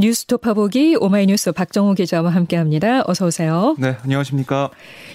[0.00, 3.02] 뉴스 톺아보기 오마이뉴스 박정호 기자와 함께합니다.
[3.08, 3.74] 어서 오세요.
[3.78, 4.70] 네, 안녕하십니까.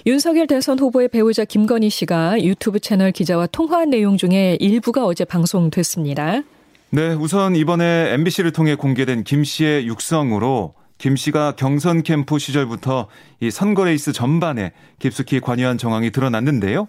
[0.06, 6.42] 윤석열 대선 후보의 배우자 김건희 씨가 유튜브 채널 기자와 통화한 내용 중에 일부가 어제 방송됐습니다.
[6.90, 13.08] 네, 우선 이번에 MBC를 통해 공개된 김 씨의 육성으로 김 씨가 경선 캠프 시절부터
[13.40, 16.88] 이 선거 레이스 전반에 깊숙이 관여한 정황이 드러났는데요.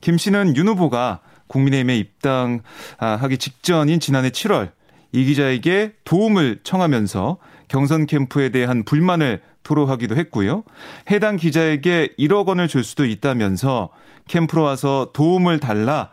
[0.00, 4.70] 김 씨는 윤 후보가 국민의힘에 입당하기 직전인 지난해 7월
[5.14, 10.64] 이 기자에게 도움을 청하면서 경선 캠프에 대한 불만을 토로하기도 했고요.
[11.08, 13.90] 해당 기자에게 1억 원을 줄 수도 있다면서
[14.26, 16.10] 캠프로 와서 도움을 달라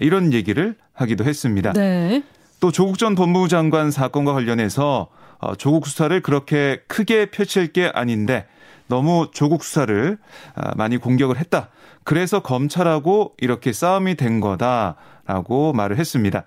[0.00, 1.72] 이런 얘기를 하기도 했습니다.
[1.72, 2.22] 네.
[2.60, 8.46] 또 조국 전 법무부 장관 사건과 관련해서 어, 조국 수사를 그렇게 크게 펼칠 게 아닌데
[8.86, 10.18] 너무 조국 수사를
[10.54, 11.68] 아, 많이 공격을 했다.
[12.04, 16.44] 그래서 검찰하고 이렇게 싸움이 된 거다라고 말을 했습니다.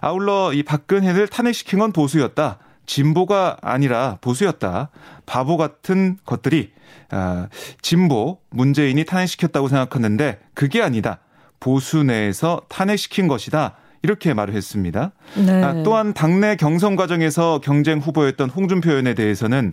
[0.00, 2.58] 아울러 이 박근혜를 탄핵시킨 건 보수였다.
[2.86, 4.90] 진보가 아니라 보수였다.
[5.26, 6.72] 바보 같은 것들이
[7.10, 7.48] 아,
[7.80, 11.20] 진보 문재인이 탄핵시켰다고 생각하는데 그게 아니다.
[11.60, 13.76] 보수 내에서 탄핵시킨 것이다.
[14.02, 15.12] 이렇게 말을 했습니다.
[15.36, 15.62] 네.
[15.62, 19.72] 아, 또한 당내 경선 과정에서 경쟁 후보였던 홍준표 의원에 대해서는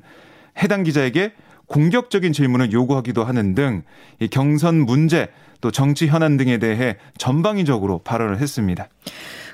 [0.58, 1.34] 해당 기자에게
[1.68, 3.84] 공격적인 질문을 요구하기도 하는 등
[4.20, 5.28] 이 경선 문제
[5.62, 8.88] 또 정치 현안 등에 대해 전방위적으로 발언을 했습니다.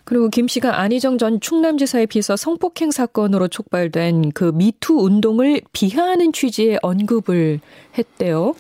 [0.03, 6.79] 그리고 김 씨가 안희정 전 충남지사의 비서 성폭행 사건으로 촉발된 그 미투 운동을 비하하는 취지의
[6.81, 7.59] 언급을
[7.97, 8.53] 했대요.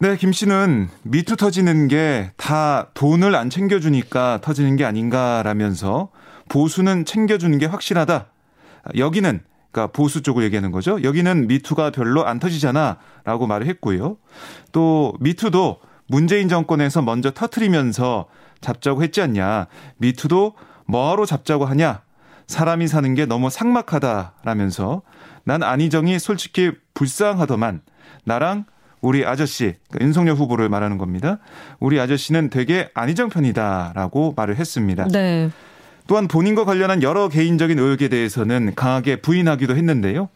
[0.00, 6.10] 네, 김 씨는 미투 터지는 게 다 돈을 안 챙겨주니까 터지는 게 아닌가라면서
[6.48, 8.26] 보수는 챙겨주는 게 확실하다.
[8.96, 9.40] 여기는
[9.70, 11.02] 그러니까 보수 쪽을 얘기하는 거죠.
[11.02, 14.16] 여기는 미투가 별로 안 터지잖아라고 말을 했고요.
[14.72, 18.26] 또 미투도 문재인 정권에서 먼저 터트리면서
[18.60, 19.66] 잡자고 했지 않냐.
[19.98, 20.54] 미투도
[20.86, 22.02] 뭐하러 잡자고 하냐.
[22.48, 25.02] 사람이 사는 게 너무 삭막하다라면서
[25.44, 27.80] 난 안희정이 솔직히 불쌍하더만
[28.24, 28.64] 나랑
[29.00, 31.38] 우리 아저씨 그러니까 윤석열 후보를 말하는 겁니다.
[31.78, 35.06] 우리 아저씨는 되게 안희정 편이다라고 말을 했습니다.
[35.08, 35.50] 네.
[36.10, 40.28] 또한 본인과 관련한 여러 개인적인 의혹에 대해서는 강하게 부인하기도 했는데요.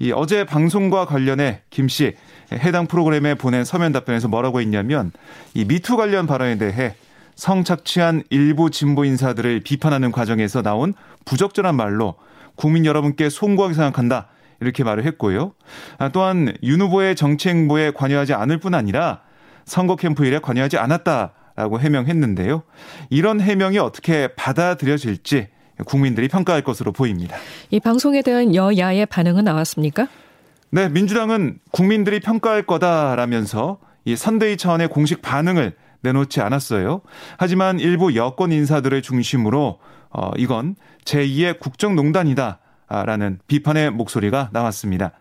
[0.00, 2.16] 이 어제 방송과 관련해 김 씨
[2.50, 5.12] 해당 프로그램에 보낸 서면 답변에서 뭐라고 했냐면
[5.54, 6.96] 이 미투 관련 발언에 대해
[7.36, 10.92] 성착취한 일부 진보 인사들을 비판하는 과정에서 나온
[11.24, 12.16] 부적절한 말로
[12.56, 14.26] 국민 여러분께 송구하게 생각한다.
[14.58, 15.52] 이렇게 말을 했고요.
[15.98, 19.20] 아, 또한 윤 후보의 정치 행보에 관여하지 않을 뿐 아니라
[19.66, 21.32] 선거 캠프 일에 관여하지 않았다.
[21.56, 22.62] 라고 해명했는데요.
[23.08, 25.48] 이런 해명이 어떻게 받아들여질지
[25.86, 27.36] 국민들이 평가할 것으로 보입니다.
[27.70, 30.08] 이 방송에 대한 여야의 반응은 나왔습니까?
[30.70, 37.00] 네, 민주당은 국민들이 평가할 거다라면서 이 선대위 차원의 공식 반응을 내놓지 않았어요.
[37.38, 39.78] 하지만 일부 여권 인사들을 중심으로
[40.10, 45.12] 어 이건 제2의 국정농단이다라는 비판의 목소리가 나왔습니다.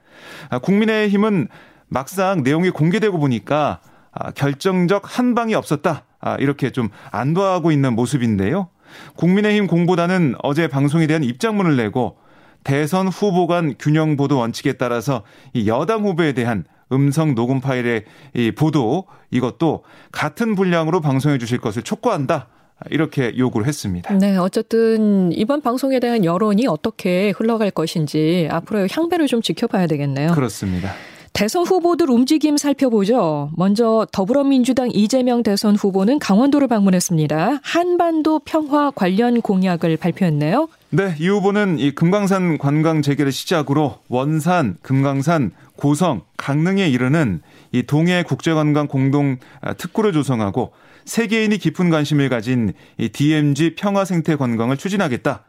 [0.49, 1.47] 아, 국민의힘은
[1.87, 3.79] 막상 내용이 공개되고 보니까
[4.11, 6.03] 아, 결정적 한 방이 없었다.
[6.25, 8.67] 아, 이렇게 좀 안도하고 있는 모습인데요.
[9.15, 12.17] 국민의힘 공보다는 어제 방송에 대한 입장문을 내고
[12.63, 15.21] 대선 후보 간 균형 보도 원칙에 따라서
[15.53, 21.83] 이 여당 후보에 대한 음성 녹음 파일의 이 보도 이것도 같은 분량으로 방송해 주실 것을
[21.83, 22.47] 촉구한다.
[22.89, 24.13] 이렇게 요구를 했습니다.
[24.15, 30.31] 네, 어쨌든 이번 방송에 대한 여론이 어떻게 흘러갈 것인지 앞으로 향배를 좀 지켜봐야 되겠네요.
[30.33, 30.91] 그렇습니다.
[31.35, 33.51] 대선 후보들 움직임 살펴보죠.
[33.57, 37.59] 먼저 더불어민주당 이재명 대선 후보는 강원도를 방문했습니다.
[37.61, 40.69] 한반도 평화 관련 공약을 발표했네요.
[40.91, 47.41] 네, 이 후보는 이 금강산 관광 재개를 시작으로 원산, 금강산, 고성, 강릉에 이르는
[47.73, 50.71] 이 동해 국제관광 공동 아, 특구를 조성하고
[51.03, 55.43] 세계인이 깊은 관심을 가진 이 DMZ 평화 생태 관광을 추진하겠다.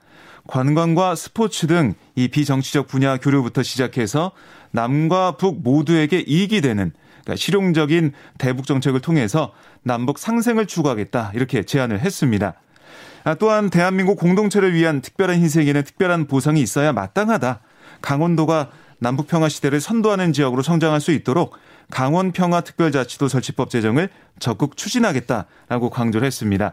[0.47, 4.33] 관광과 스포츠 등 이 비정치적 분야 교류부터 시작해서
[4.73, 6.93] 남과 북 모두에게 이익이 되는
[7.23, 12.55] 그러니까 실용적인 대북 정책을 통해서 남북 상생을 추구하겠다 이렇게 제안을 했습니다.
[13.25, 17.61] 아, 또한 대한민국 공동체를 위한 특별한 희생에는 특별한 보상이 있어야 마땅하다.
[18.00, 21.55] 강원도가 남북 평화 시대를 선도하는 지역으로 성장할 수 있도록
[21.91, 26.73] 강원 평화 특별자치도 설치법 제정을 적극 추진하겠다라고 강조를 했습니다.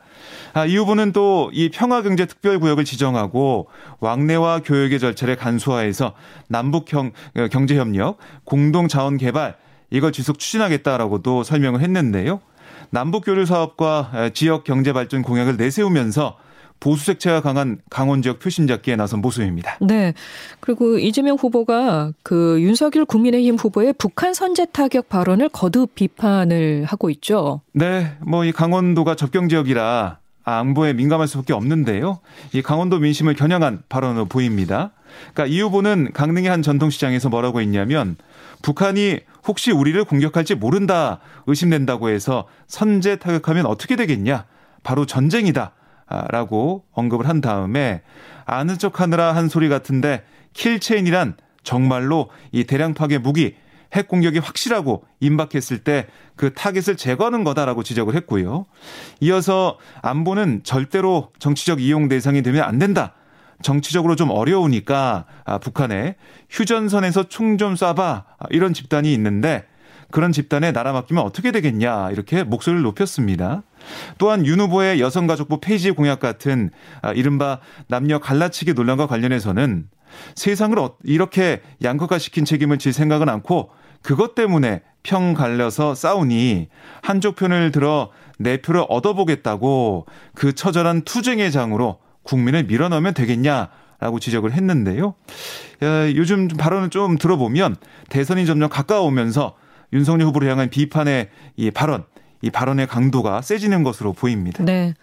[0.53, 3.67] 아, 이 후보는 또 이 평화경제 특별구역을 지정하고
[3.99, 6.13] 왕래와 교육의 절차를 간소화해서
[6.47, 9.55] 남북 형, 어, 경제협력, 공동자원 개발
[9.91, 12.41] 이걸 지속 추진하겠다라고도 설명을 했는데요.
[12.89, 16.37] 남북 교류 사업과 지역 경제 발전 공약을 내세우면서
[16.83, 19.77] 보수 색채가 강한 강원 지역 표심 잡기에 나선 모습입니다.
[19.79, 20.13] 네.
[20.59, 27.61] 그리고 이재명 후보가 그 윤석열 국민의힘 후보의 북한 선제 타격 발언을 거듭 비판을 하고 있죠.
[27.71, 28.17] 네.
[28.19, 32.19] 뭐 이 강원도가 접경 지역이라 안보에 민감할 수밖에 없는데요.
[32.51, 34.91] 이 강원도 민심을 겨냥한 발언으로 보입니다.
[35.33, 38.17] 그러니까 이 후보는 강릉의 한 전통시장에서 뭐라고 했냐면
[38.61, 44.43] 북한이 혹시 우리를 공격할지 모른다 의심된다고 해서 선제 타격하면 어떻게 되겠냐?
[44.83, 45.71] 바로 전쟁이다.
[46.07, 48.01] 라고 언급을 한 다음에
[48.45, 50.23] 아는 척 하느라 한 소리 같은데
[50.53, 53.55] 킬체인이란 정말로 이 대량 파괴 무기
[53.93, 58.65] 핵 공격이 확실하고 임박했을 때 그 타겟을 제거하는 거다라고 지적을 했고요.
[59.21, 63.13] 이어서 안보는 절대로 정치적 이용 대상이 되면 안 된다.
[63.61, 66.15] 정치적으로 좀 어려우니까 아, 북한에
[66.49, 69.65] 휴전선에서 총 좀 쏴봐 아, 이런 집단이 있는데
[70.11, 73.63] 그런 집단에 나라 맡기면 어떻게 되겠냐 이렇게 목소리를 높였습니다.
[74.17, 76.69] 또한 윤 후보의 여성가족부 폐지 공약 같은
[77.01, 79.87] 아, 이른바 남녀 갈라치기 논란과 관련해서는
[80.35, 83.71] 세상을 어, 이렇게 양극화시킨 책임을 질 생각은 않고
[84.01, 86.69] 그것 때문에 평 갈려서 싸우니
[87.01, 93.69] 한쪽 편을 들어 내 표를 얻어보겠다고 그 처절한 투쟁의 장으로 국민을 밀어넣으면 되겠냐
[93.99, 95.15] 라고 지적을 했는데요.
[96.15, 97.77] 요즘 발언을 좀 들어보면
[98.09, 99.55] 대선이 점점 가까워오면서
[99.93, 102.03] 윤석열 후보를 향한 비판의 이 발언,
[102.43, 104.63] 이 발언의 강도가 세지는 것으로 보입니다.
[104.63, 104.93] 네.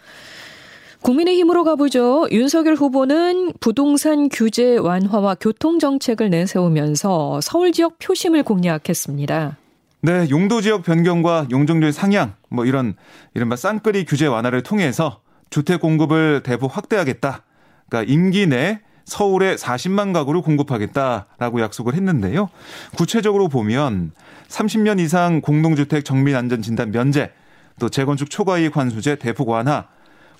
[1.01, 2.29] 국민의힘으로 가보죠.
[2.31, 9.57] 윤석열 후보는 부동산 규제 완화와 교통 정책을 내세우면서 서울 지역 표심을 공략했습니다.
[10.03, 12.95] 네, 용도 지역 변경과 용적률 상향, 뭐 이런
[13.33, 17.43] 이른바 쌍끌이 규제 완화를 통해서 주택 공급을 대폭 확대하겠다.
[17.89, 22.49] 그러니까 임기 내 서울에 40만 가구를 공급하겠다라고 약속을 했는데요.
[22.97, 24.13] 구체적으로 보면
[24.49, 27.33] 30년 이상 공동주택 정밀 안전 진단 면제,
[27.81, 29.89] 또 재건축 초과이익 환수제 대폭 완화,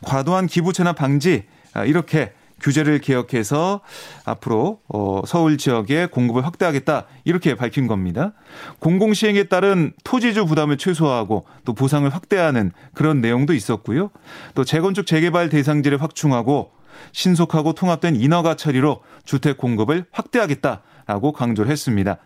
[0.05, 3.81] 과도한 기부 체납 방지 아, 이렇게 규제를 개혁해서
[4.25, 8.35] 앞으로 어 서울 지역에 공급을 확대하겠다 이렇게 밝힌 겁니다.
[8.79, 14.11] 공공 시행에 따른 토지주 부담을 최소화하고 또 보상을 확대하는 그런 내용도 있었고요.
[14.55, 16.71] 또 재건축 재개발 대상지를 확충하고
[17.13, 20.83] 신속하고 통합된 인허가 처리로 주택 공급을 확대하겠다.
[21.07, 22.19] 라고 강조를 했습니다.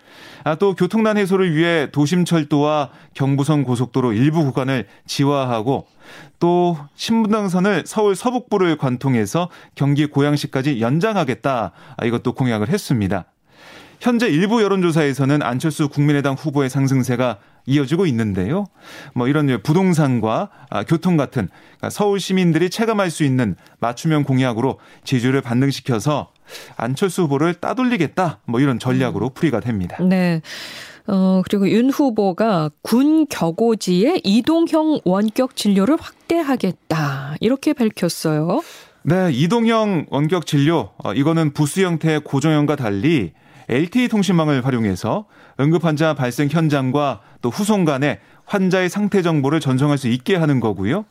[0.43, 5.87] 아, 또 교통난 해소를 위해 도심철도와 경부선 고속도로 일부 구간을 지화하고
[6.39, 11.73] 또 신분당선을 서울 서북부를 관통해서 경기 고양시까지 연장하겠다.
[11.97, 13.25] 아, 이것도 공약을 했습니다.
[14.01, 18.67] 현재 일부 여론조사에서는 안철수 국민의당 후보의 상승세가 이어지고 있는데요.
[19.15, 25.41] 뭐 이런 부동산과 아, 교통 같은 그러니까 서울 시민들이 체감할 수 있는 맞춤형 공약으로 지지율을
[25.41, 26.33] 반등시켜서
[26.77, 28.41] 안철수 후보를 따돌리겠다.
[28.47, 29.97] 뭐 이런 전략으로 풀이가 됩니다.
[30.03, 30.43] 네.
[31.07, 37.37] 어, 그리고 윤 후보가 군 격오지의 이동형 원격 진료를 확대하겠다.
[37.41, 38.63] 이렇게 밝혔어요.
[39.03, 40.91] 네, 이동형 원격 진료.
[40.97, 43.33] 어, 이거는 부수 형태의 고정형과 달리
[43.69, 45.27] LTE 통신망을 활용해서
[45.61, 51.05] 응급환자 발생 현장과 또 후송 간에 환자의 상태 정보를 전송할 수 있게 하는 거고요.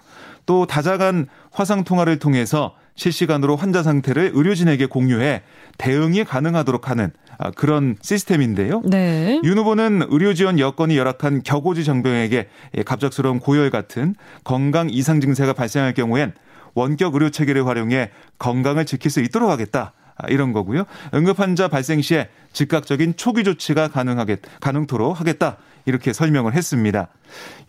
[0.46, 5.42] 또 다자간 화상 통화를 통해서 실시간으로 환자 상태를 의료진에게 공유해
[5.78, 8.82] 대응이 가능하도록 하는 아, 그런 시스템인데요.
[8.86, 9.42] 네.
[9.44, 12.48] 윤 후보는 의료 지원 여건이 열악한 격오지 정병에게
[12.86, 14.14] 갑작스러운 고열 같은
[14.44, 16.34] 건강 이상 증세가 발생할 경우엔
[16.76, 19.94] 원격 의료 체계를 활용해 건강을 지킬 수 있도록 하겠다.
[20.16, 20.86] 아, 이런 거고요.
[21.14, 25.58] 응급 환자 발생 시에 즉각적인 초기 조치가 가능하겠 가능토록 하겠다.
[25.86, 27.10] 이렇게 설명을 했습니다.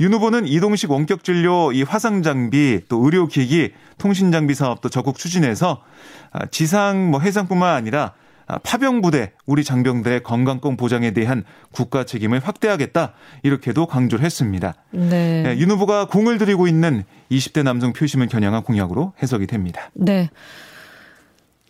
[0.00, 5.16] 윤 후보는 이동식 원격 진료 이 화상 장비 또 의료 기기 통신 장비 사업도 적극
[5.16, 5.82] 추진해서
[6.32, 8.12] 아, 지상 뭐 해상뿐만 아니라
[8.46, 14.74] 아, 파병 부대 우리 장병들의 건강권 보장에 대한 국가 책임을 확대하겠다 이렇게도 강조를 했습니다.
[14.90, 15.42] 네.
[15.42, 19.90] 네, 윤 후보가 공을 들이고 있는 20대 남성 표심을 겨냥한 공약으로 해석이 됩니다.
[19.94, 20.30] 네.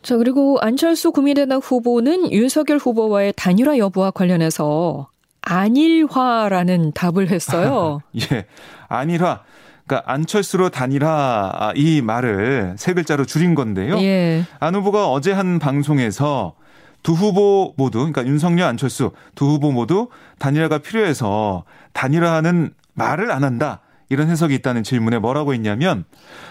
[0.04, 5.08] 자, 그리고 안철수 국민의당 후보는 윤석열 후보와의 단일화 여부와 관련해서
[5.40, 8.00] 안일화라는 답을 했어요.
[8.30, 8.44] 예.
[8.88, 9.40] 안일화.
[9.87, 13.99] 그러니까 안철수로 단일화 이 말을 세 글자로 줄인 건데요.
[14.02, 14.44] 예.
[14.61, 16.54] 안 후보가 어제 한 방송에서
[17.02, 20.08] 두 후보 모두 그러니까 윤석열 안철수 두 후보 모두
[20.38, 23.80] 단일화가 필요해서 단일화하는 말을 안 한다.
[24.08, 26.04] 이런 해석이 있다는 질문에 뭐라고 했냐면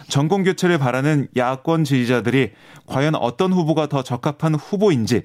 [0.07, 2.51] 정권 교체를 바라는 야권 지지자들이
[2.85, 5.23] 과연 어떤 후보가 더 적합한 후보인지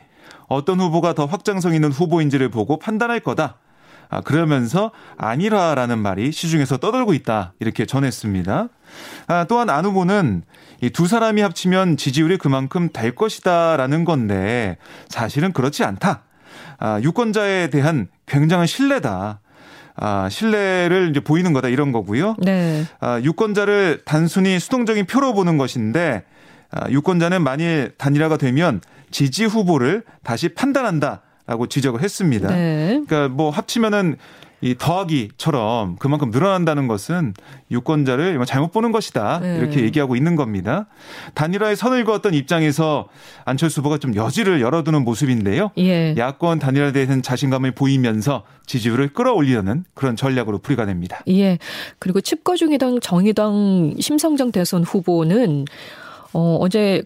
[0.49, 3.59] 어떤 후보가 더 확장성 있는 후보인지를 보고 판단할 거다.
[4.11, 7.53] 아, 그러면서 아니라라는 말이 시중에서 떠돌고 있다.
[7.61, 8.69] 이렇게 전했습니다.
[9.27, 10.45] 아, 또한 안 후보는
[10.81, 14.77] 이 두 사람이 합치면 지지율이 그만큼 될 것이다라는 건데
[15.09, 16.23] 사실은 그렇지 않다.
[16.79, 19.41] 아, 유권자에 대한 굉장한 신뢰다.
[20.01, 22.37] 아, 신뢰를 이제 보이는 거다 이런 거고요.
[22.39, 22.85] 네.
[23.01, 26.23] 아, 유권자를 단순히 수동적인 표로 보는 것인데
[26.71, 32.49] 아, 유권자는 만일 단일화가 되면 지지 후보를 다시 판단한다 라고 지적을 했습니다.
[32.49, 33.03] 네.
[33.07, 34.17] 그러니까 뭐 합치면은
[34.61, 37.35] 이 더하기처럼 그만큼 늘어난다는 것은
[37.71, 39.39] 유권자를 잘못 보는 것이다.
[39.41, 39.59] 네.
[39.59, 40.87] 이렇게 얘기하고 있는 겁니다.
[41.35, 43.09] 단일화에 선을 그었던 입장에서
[43.45, 45.71] 안철수 후보가 좀 여지를 열어두는 모습인데요.
[45.79, 46.15] 예.
[46.17, 51.21] 야권 단일화에 대해서는 자신감을 보이면서 지지율을 끌어올리려는 그런 전략으로 풀이가 됩니다.
[51.29, 51.59] 예.
[51.99, 55.67] 그리고 칩거중이당 정의당 심성정 대선 후보는
[56.33, 57.05] 어, 어제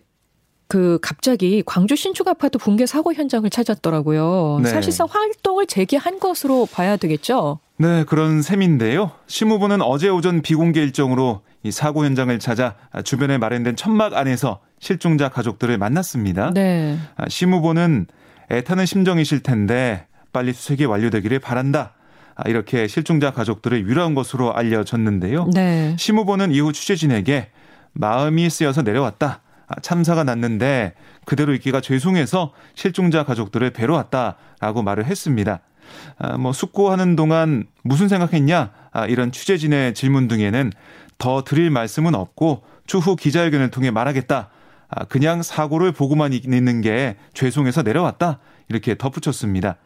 [0.72, 4.60] 그 갑자기 광주 신축 아파트 붕괴 사고 현장을 찾았더라고요.
[4.62, 4.70] 네.
[4.70, 7.58] 사실상 활동을 재개한 것으로 봐야 되겠죠.
[7.76, 9.10] 네, 그런 셈인데요.
[9.26, 15.28] 심 후보는 어제 오전 비공개 일정으로 이 사고 현장을 찾아 주변에 마련된 천막 안에서 실종자
[15.28, 16.52] 가족들을 만났습니다.
[16.54, 16.96] 네.
[17.16, 18.06] 아, 심 후보는
[18.50, 21.92] 애타는 심정이실 텐데 빨리 수색이 완료되기를 바란다.
[22.34, 25.50] 아, 이렇게 실종자 가족들을 위로한 것으로 알려졌는데요.
[25.52, 25.94] 네.
[25.98, 27.50] 심 후보는 이후 취재진에게
[27.92, 29.42] 마음이 쓰여서 내려왔다.
[29.72, 35.60] 아, 참사가 났는데 그대로 있기가 죄송해서 실종자 가족들을 뵈러 왔다라고 말을 했습니다.
[36.18, 38.70] 아, 뭐 숙고하는 동안 무슨 생각했냐?
[38.92, 40.72] 아, 이런 취재진의 질문 등에는
[41.18, 44.50] 더 드릴 말씀은 없고 추후 기자회견을 통해 말하겠다.
[44.88, 48.40] 아, 그냥 사고를 보고만 있는 게 죄송해서 내려왔다.
[48.68, 49.76] 이렇게 덧붙였습니다.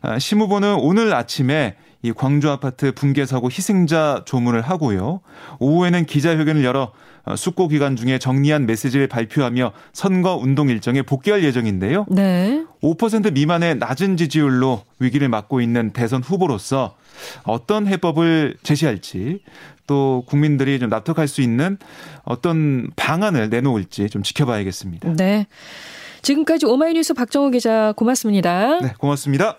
[0.00, 5.20] 아, 심 후보는 오늘 아침에 이 광주 아파트 붕괴 사고 희생자 조문을 하고요.
[5.58, 6.92] 오후에는 기자회견을 열어
[7.24, 12.06] 어, 숙고 기간 중에 정리한 메시지를 발표하며 선거 운동 일정에 복귀할 예정인데요.
[12.08, 12.64] 네.
[12.82, 16.96] 5% 미만의 낮은 지지율로 위기를 맞고 있는 대선 후보로서
[17.42, 19.42] 어떤 해법을 제시할지
[19.86, 21.78] 또 국민들이 좀 납득할 수 있는
[22.24, 25.14] 어떤 방안을 내놓을지 좀 지켜봐야겠습니다.
[25.16, 25.46] 네.
[26.22, 28.80] 지금까지 오마이뉴스 박정호 기자 고맙습니다.
[28.80, 29.58] 네, 고맙습니다.